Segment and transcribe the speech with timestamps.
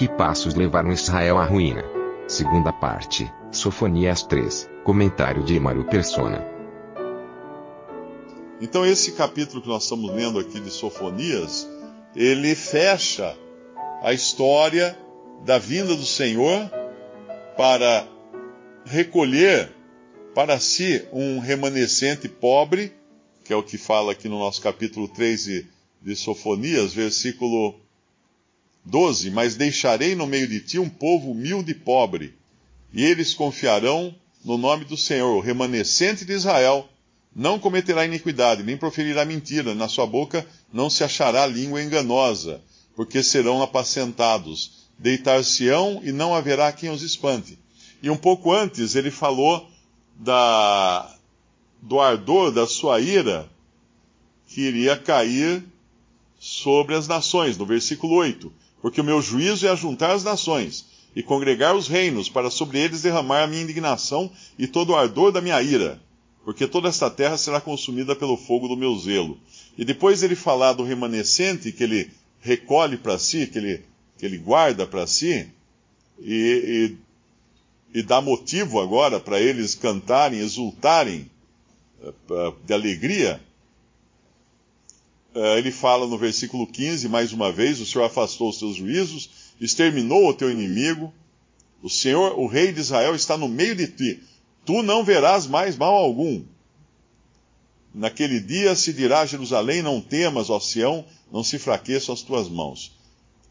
[0.00, 1.84] Que passos levaram Israel à ruína?
[2.26, 6.42] Segunda parte, Sofonias 3, comentário de Imaru Persona.
[8.62, 11.68] Então esse capítulo que nós estamos lendo aqui de Sofonias,
[12.16, 13.36] ele fecha
[14.02, 14.98] a história
[15.44, 16.70] da vinda do Senhor
[17.54, 18.08] para
[18.86, 19.70] recolher
[20.34, 22.90] para si um remanescente pobre,
[23.44, 25.66] que é o que fala aqui no nosso capítulo 3 de,
[26.00, 27.78] de Sofonias, versículo
[28.84, 32.34] 12: Mas deixarei no meio de ti um povo humilde e pobre,
[32.92, 36.88] e eles confiarão no nome do Senhor, o remanescente de Israel.
[37.34, 42.60] Não cometerá iniquidade, nem proferirá mentira, na sua boca não se achará língua enganosa,
[42.96, 44.88] porque serão apacentados.
[44.98, 47.58] Deitar-se-ão e não haverá quem os espante.
[48.02, 49.70] E um pouco antes ele falou
[50.16, 51.14] da,
[51.80, 53.48] do ardor da sua ira
[54.46, 55.64] que iria cair
[56.38, 58.52] sobre as nações, no versículo 8.
[58.80, 63.02] Porque o meu juízo é ajuntar as nações e congregar os reinos, para sobre eles
[63.02, 66.00] derramar a minha indignação e todo o ardor da minha ira.
[66.44, 69.38] Porque toda esta terra será consumida pelo fogo do meu zelo.
[69.76, 73.84] E depois ele falar do remanescente que ele recolhe para si, que ele,
[74.18, 75.48] que ele guarda para si,
[76.20, 76.96] e,
[77.94, 81.30] e, e dá motivo agora para eles cantarem, exultarem
[82.02, 83.40] uh, de alegria,
[85.58, 90.28] ele fala no versículo 15, mais uma vez: O Senhor afastou os seus juízos, exterminou
[90.28, 91.12] o teu inimigo.
[91.82, 94.20] O Senhor, o Rei de Israel, está no meio de ti.
[94.64, 96.42] Tu não verás mais mal algum.
[97.94, 102.48] Naquele dia se dirá a Jerusalém: Não temas, ó Sião, não se fraqueçam as tuas
[102.48, 102.92] mãos.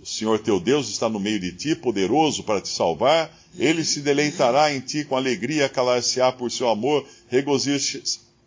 [0.00, 3.30] O Senhor teu Deus está no meio de ti, poderoso para te salvar.
[3.56, 7.06] Ele se deleitará em ti com alegria, calar-se-á por seu amor,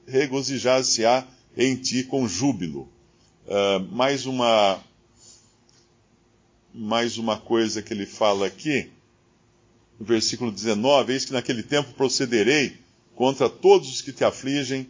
[0.07, 1.25] regozijar-se-á
[1.55, 2.89] em ti com júbilo.
[3.47, 4.81] Uh, mais uma
[6.73, 8.89] mais uma coisa que ele fala aqui,
[9.99, 12.75] no versículo 19: Eis que naquele tempo procederei
[13.15, 14.87] contra todos os que te afligem,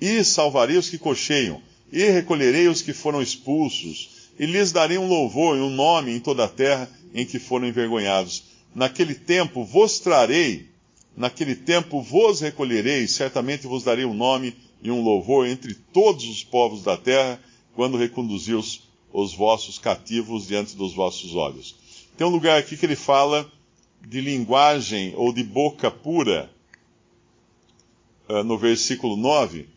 [0.00, 1.62] e salvarei os que cocheiam,
[1.92, 6.18] e recolherei os que foram expulsos, e lhes darei um louvor e um nome em
[6.18, 8.42] toda a terra em que foram envergonhados.
[8.74, 10.68] Naquele tempo vos trarei,
[11.16, 16.42] naquele tempo vos recolherei, certamente vos darei um nome e um louvor entre todos os
[16.42, 17.40] povos da terra,
[17.78, 18.80] quando reconduzi os,
[19.12, 21.76] os vossos cativos diante dos vossos olhos.
[22.16, 23.48] Tem um lugar aqui que ele fala
[24.04, 26.50] de linguagem ou de boca pura,
[28.28, 29.68] uh, no versículo 9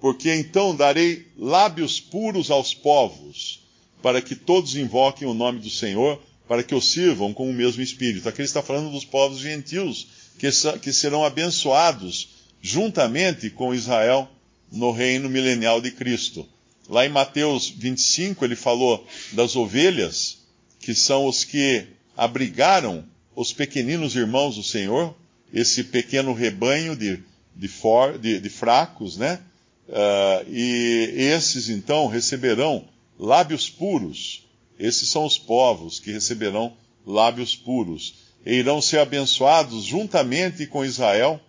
[0.00, 3.60] porque então darei lábios puros aos povos,
[4.00, 6.18] para que todos invoquem o nome do Senhor,
[6.48, 8.26] para que o sirvam com o mesmo espírito.
[8.26, 10.06] Aqui ele está falando dos povos gentios,
[10.38, 10.48] que,
[10.80, 12.28] que serão abençoados
[12.62, 14.26] juntamente com Israel
[14.72, 16.48] no reino milenial de Cristo.
[16.88, 20.38] Lá em Mateus 25, ele falou das ovelhas,
[20.78, 21.86] que são os que
[22.16, 23.04] abrigaram
[23.34, 25.14] os pequeninos irmãos do Senhor,
[25.52, 27.22] esse pequeno rebanho de,
[27.54, 29.40] de, for, de, de fracos, né?
[29.88, 32.84] Uh, e esses então receberão
[33.18, 34.44] lábios puros.
[34.78, 36.76] Esses são os povos que receberão
[37.06, 38.14] lábios puros.
[38.44, 41.40] E irão ser abençoados juntamente com Israel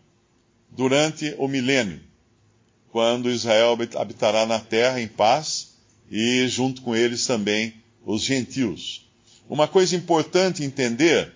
[0.69, 1.99] durante o milênio,
[2.97, 5.75] quando Israel habitará na terra em paz
[6.09, 9.07] e junto com eles também os gentios.
[9.47, 11.31] Uma coisa importante entender,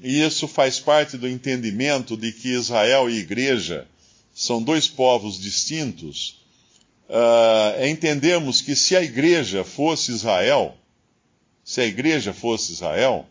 [0.00, 3.84] e isso faz parte do entendimento de que Israel e igreja
[4.32, 6.40] são dois povos distintos,
[7.08, 10.76] uh, é entendermos que se a igreja fosse Israel,
[11.64, 13.26] se a igreja fosse Israel,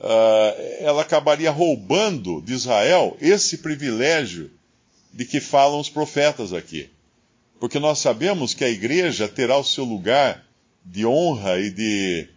[0.00, 4.57] uh, ela acabaria roubando de Israel esse privilégio
[5.12, 6.90] de que falam os profetas aqui.
[7.58, 10.44] Porque nós sabemos que a igreja terá o seu lugar
[10.84, 12.28] de honra e de,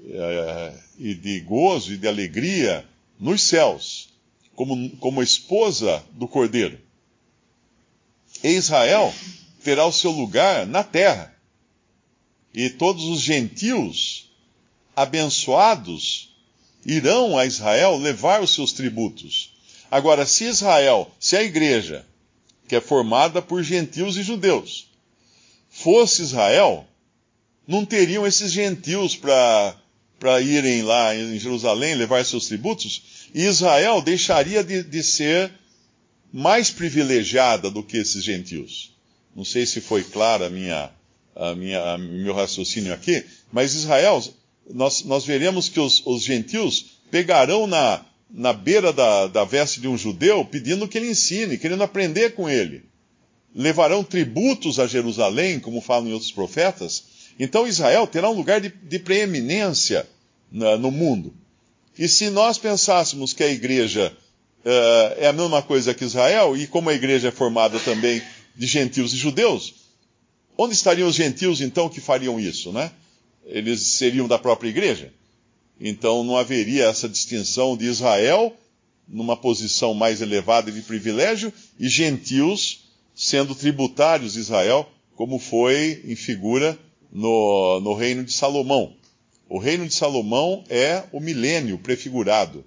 [0.00, 2.84] uh, e de gozo e de alegria
[3.18, 4.08] nos céus,
[4.54, 6.78] como, como esposa do cordeiro.
[8.42, 9.12] E Israel
[9.62, 11.34] terá o seu lugar na terra.
[12.54, 14.30] E todos os gentios
[14.96, 16.34] abençoados
[16.84, 19.52] irão a Israel levar os seus tributos.
[19.90, 22.06] Agora, se Israel, se a igreja,
[22.70, 24.86] que é formada por gentios e judeus,
[25.68, 26.86] fosse Israel,
[27.66, 34.62] não teriam esses gentios para irem lá em Jerusalém levar seus tributos, e Israel deixaria
[34.62, 35.50] de, de ser
[36.32, 38.94] mais privilegiada do que esses gentios.
[39.34, 40.92] Não sei se foi clara a minha,
[41.34, 44.22] a minha, a meu raciocínio aqui, mas Israel,
[44.72, 49.88] nós, nós veremos que os, os gentios pegarão na, na beira da, da veste de
[49.88, 52.84] um judeu pedindo que ele ensine, querendo aprender com ele.
[53.54, 57.04] Levarão tributos a Jerusalém, como falam em outros profetas.
[57.38, 60.08] Então Israel terá um lugar de, de preeminência
[60.50, 61.34] na, no mundo.
[61.98, 64.16] E se nós pensássemos que a igreja
[64.64, 68.22] uh, é a mesma coisa que Israel, e como a igreja é formada também
[68.54, 69.74] de gentios e judeus,
[70.56, 72.92] onde estariam os gentios então que fariam isso, né?
[73.46, 75.12] Eles seriam da própria igreja.
[75.80, 78.54] Então não haveria essa distinção de Israel
[79.08, 86.14] numa posição mais elevada de privilégio e gentios sendo tributários de Israel, como foi em
[86.14, 86.78] figura
[87.12, 88.94] no, no reino de Salomão.
[89.48, 92.64] O reino de Salomão é o milênio prefigurado,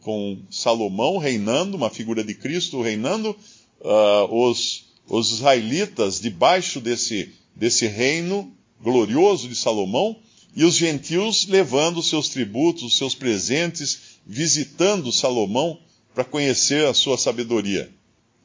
[0.00, 3.36] com Salomão reinando, uma figura de Cristo reinando,
[3.80, 8.52] uh, os, os israelitas debaixo desse, desse reino
[8.82, 10.16] glorioso de Salomão,
[10.54, 15.78] e os gentios levando seus tributos, os seus presentes, visitando Salomão
[16.14, 17.90] para conhecer a sua sabedoria.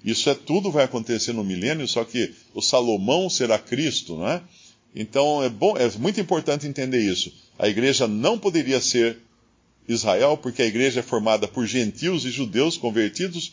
[0.03, 4.41] Isso é tudo vai acontecer no milênio, só que o Salomão será Cristo, não é?
[4.95, 7.33] Então é bom, é muito importante entender isso.
[7.59, 9.17] A igreja não poderia ser
[9.87, 13.51] Israel, porque a igreja é formada por gentios e judeus convertidos,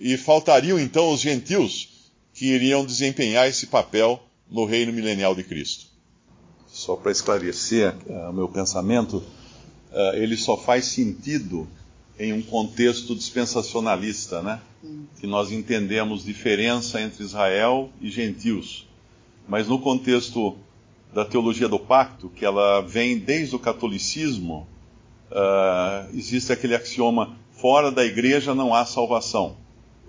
[0.00, 1.88] e faltariam então os gentios
[2.34, 4.20] que iriam desempenhar esse papel
[4.50, 5.91] no reino milenial de Cristo
[6.72, 11.68] só para esclarecer uh, o meu pensamento, uh, ele só faz sentido
[12.18, 14.60] em um contexto dispensacionalista, né?
[15.20, 18.88] Que nós entendemos diferença entre Israel e gentios.
[19.46, 20.56] Mas no contexto
[21.12, 24.66] da teologia do pacto, que ela vem desde o catolicismo,
[25.30, 29.56] uh, existe aquele axioma: fora da igreja não há salvação.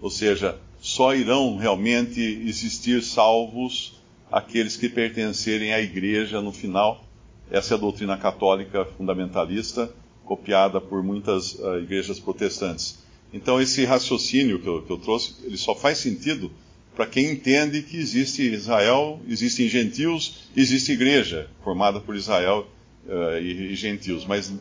[0.02, 4.02] Ou seja, só irão realmente existir salvos
[4.34, 7.06] aqueles que pertencerem à igreja no final.
[7.52, 9.94] Essa é a doutrina católica fundamentalista,
[10.26, 13.04] copiada por muitas uh, igrejas protestantes.
[13.32, 16.52] Então, esse raciocínio que eu, que eu trouxe, ele só faz sentido
[16.96, 22.68] para quem entende que existe Israel, existem gentios, existe igreja formada por Israel
[23.06, 24.26] uh, e, e gentios.
[24.26, 24.52] Mas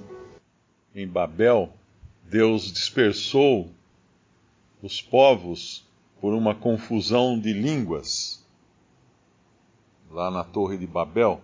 [0.94, 1.72] em Babel,
[2.30, 3.70] Deus dispersou
[4.82, 5.82] os povos
[6.20, 8.41] por uma confusão de línguas
[10.12, 11.40] lá na Torre de Babel,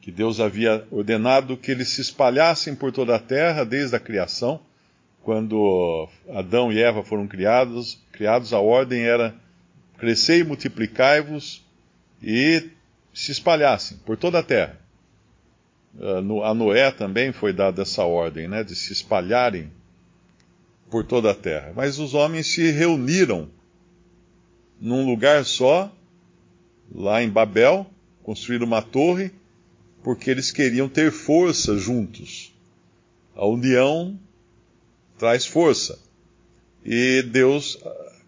[0.00, 4.60] que Deus havia ordenado que eles se espalhassem por toda a terra desde a criação.
[5.22, 9.34] Quando Adão e Eva foram criados, criados a ordem era
[9.98, 11.62] crescer e multiplicai-vos
[12.22, 12.70] e
[13.12, 14.78] se espalhassem por toda a terra.
[16.00, 19.70] Ah, a Noé também foi dada essa ordem, né, de se espalharem
[20.90, 21.72] por toda a terra.
[21.76, 23.50] Mas os homens se reuniram
[24.80, 25.92] num lugar só,
[26.90, 27.86] lá em Babel,
[28.28, 29.30] construir uma torre
[30.04, 32.54] porque eles queriam ter força juntos.
[33.34, 34.20] A união
[35.16, 35.98] traz força.
[36.84, 37.78] E Deus,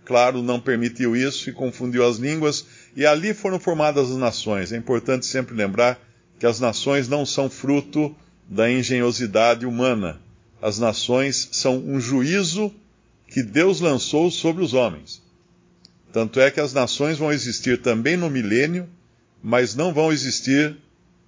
[0.06, 2.64] claro, não permitiu isso e confundiu as línguas,
[2.96, 4.72] e ali foram formadas as nações.
[4.72, 6.00] É importante sempre lembrar
[6.38, 8.16] que as nações não são fruto
[8.48, 10.18] da engenhosidade humana.
[10.62, 12.74] As nações são um juízo
[13.26, 15.22] que Deus lançou sobre os homens.
[16.10, 18.88] Tanto é que as nações vão existir também no milênio,
[19.42, 20.76] mas não vão existir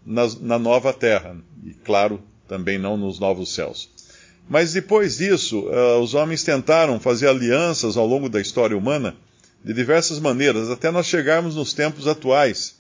[0.04, 3.88] na, na nova terra, e claro, também não nos novos céus.
[4.48, 9.16] Mas depois disso, uh, os homens tentaram fazer alianças ao longo da história humana
[9.64, 12.76] de diversas maneiras, até nós chegarmos nos tempos atuais,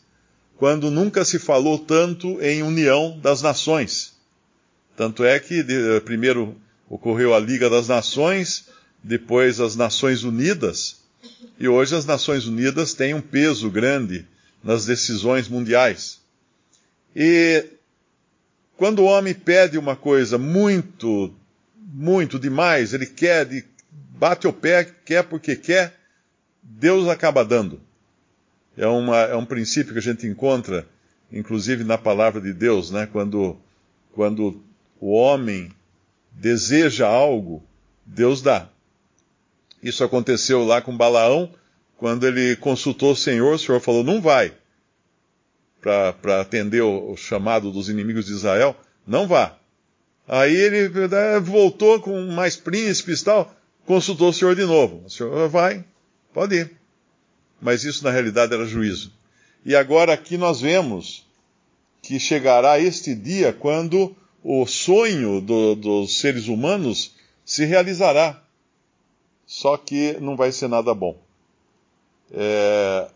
[0.56, 4.12] quando nunca se falou tanto em união das nações.
[4.96, 6.56] Tanto é que de, primeiro
[6.88, 8.66] ocorreu a Liga das Nações,
[9.02, 10.96] depois as Nações Unidas,
[11.58, 14.26] e hoje as Nações Unidas têm um peso grande
[14.62, 16.20] nas decisões mundiais.
[17.14, 17.66] E
[18.76, 21.34] quando o homem pede uma coisa muito,
[21.76, 25.94] muito demais, ele quer, ele bate o pé, quer porque quer,
[26.62, 27.80] Deus acaba dando.
[28.76, 30.86] É, uma, é um princípio que a gente encontra,
[31.30, 33.06] inclusive na palavra de Deus, né?
[33.06, 33.58] Quando,
[34.12, 34.62] quando
[34.98, 35.70] o homem
[36.30, 37.62] deseja algo,
[38.06, 38.68] Deus dá.
[39.82, 41.52] Isso aconteceu lá com Balaão,
[42.02, 44.52] quando ele consultou o Senhor, o Senhor falou: não vai
[45.80, 48.74] para atender o, chamado dos inimigos de Israel,
[49.06, 49.56] não vá.
[50.26, 53.54] Aí ele né, voltou com mais príncipes e tal,
[53.86, 55.04] consultou o Senhor de novo.
[55.06, 55.84] O Senhor vai,
[56.34, 56.72] pode ir.
[57.60, 59.12] Mas isso na realidade era juízo.
[59.64, 61.24] E agora aqui nós vemos
[62.02, 68.42] que chegará este dia quando o sonho do, dos seres humanos se realizará.
[69.46, 71.16] Só que não vai ser nada bom.
[72.32, 73.10] É,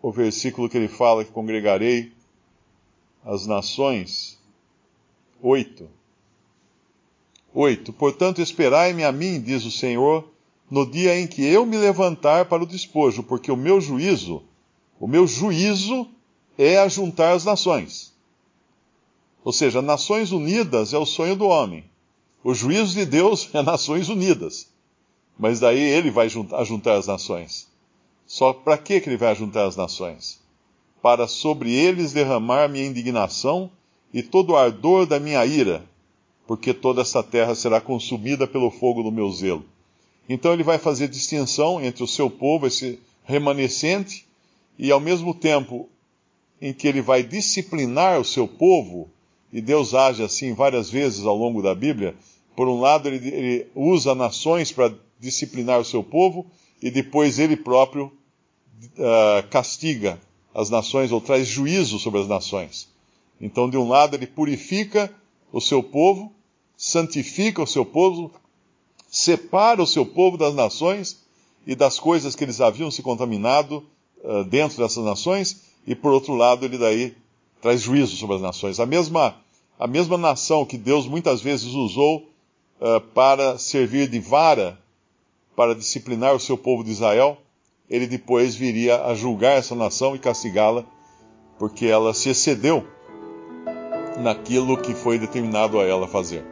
[0.00, 2.12] o versículo que ele fala que congregarei
[3.24, 4.38] as nações.
[5.40, 5.88] 8.
[7.54, 7.92] 8.
[7.92, 10.28] Portanto, esperai-me a mim, diz o Senhor,
[10.70, 14.42] no dia em que eu me levantar para o despojo, porque o meu juízo,
[14.98, 16.08] o meu juízo
[16.56, 18.12] é ajuntar as nações.
[19.44, 21.84] Ou seja, Nações Unidas é o sonho do homem.
[22.44, 24.68] O juízo de Deus é Nações Unidas.
[25.38, 27.71] Mas daí ele vai ajuntar as nações.
[28.32, 30.40] Só para que ele vai ajuntar as nações?
[31.02, 33.70] Para sobre eles derramar minha indignação
[34.10, 35.84] e todo o ardor da minha ira,
[36.46, 39.62] porque toda essa terra será consumida pelo fogo do meu zelo.
[40.26, 44.26] Então ele vai fazer distinção entre o seu povo, esse remanescente,
[44.78, 45.86] e ao mesmo tempo
[46.58, 49.10] em que ele vai disciplinar o seu povo,
[49.52, 52.14] e Deus age assim várias vezes ao longo da Bíblia.
[52.56, 56.46] Por um lado, ele, ele usa nações para disciplinar o seu povo,
[56.80, 58.10] e depois ele próprio
[58.98, 60.20] uh, castiga
[60.54, 62.88] as nações ou traz juízo sobre as nações.
[63.40, 65.12] Então, de um lado, ele purifica
[65.52, 66.32] o seu povo,
[66.76, 68.30] santifica o seu povo,
[69.08, 71.22] separa o seu povo das nações
[71.66, 73.84] e das coisas que eles haviam se contaminado
[74.22, 77.14] uh, dentro dessas nações, e por outro lado, ele daí
[77.60, 78.80] traz juízo sobre as nações.
[78.80, 79.36] A mesma,
[79.78, 82.28] a mesma nação que Deus muitas vezes usou
[82.80, 84.78] uh, para servir de vara
[85.54, 87.38] para disciplinar o seu povo de Israel,
[87.92, 90.86] ele depois viria a julgar essa nação e castigá-la,
[91.58, 92.86] porque ela se excedeu
[94.18, 96.42] naquilo que foi determinado a ela fazer.